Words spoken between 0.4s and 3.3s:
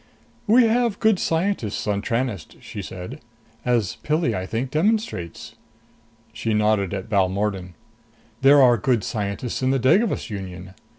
"We have good scientists on Tranest," she said,